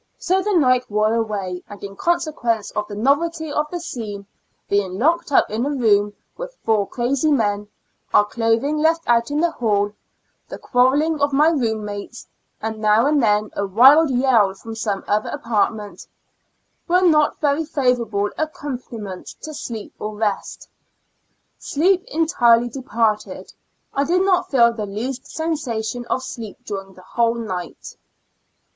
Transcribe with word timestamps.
So 0.17 0.41
the 0.41 0.55
night 0.57 0.89
wore 0.89 1.13
away, 1.13 1.63
and 1.69 1.83
in 1.83 1.95
consequence 1.95 2.71
of 2.71 2.87
the 2.87 2.95
novelty 2.95 3.51
of 3.51 3.67
the 3.69 3.79
scene, 3.79 4.25
being 4.67 4.97
locked 4.97 5.29
IN 5.29 5.35
A 5.35 5.37
L 5.37 5.43
UNA 5.43 5.45
TIG 5.45 5.53
ASTL 5.53 5.65
UM. 5.67 5.73
4 5.75 5.75
Q 5.75 5.75
up 5.75 5.75
in 5.75 5.77
a 5.77 5.81
room 5.81 6.13
with 6.37 6.57
four 6.63 6.87
crazy 6.87 7.31
men, 7.31 7.67
our 8.11 8.25
clothing 8.25 8.77
left 8.79 9.03
out 9.05 9.29
in 9.29 9.41
the 9.41 9.51
hall, 9.51 9.93
the 10.49 10.57
quarreling 10.57 11.21
of 11.21 11.31
my 11.33 11.49
room 11.49 11.85
mates, 11.85 12.27
with 12.63 12.77
now 12.77 13.05
and 13.05 13.21
then 13.21 13.51
a 13.55 13.67
wild 13.67 14.09
yell 14.09 14.55
from 14.55 14.73
some 14.73 15.03
other 15.07 15.29
apartment, 15.29 16.07
were 16.87 17.03
not 17.03 17.39
very 17.39 17.63
favorable 17.63 18.31
accompaniments 18.39 19.35
to 19.35 19.53
sleep 19.53 19.93
or 19.99 20.15
rest. 20.15 20.67
Sleep 21.59 22.03
entirely 22.07 22.69
departed; 22.69 23.53
I 23.93 24.03
did 24.05 24.23
not 24.23 24.49
feel 24.49 24.73
the 24.73 24.87
least 24.87 25.27
sensation 25.27 26.05
of 26.07 26.23
sleep 26.23 26.57
during 26.65 26.95
the 26.95 27.03
whole 27.03 27.35
night. 27.35 27.95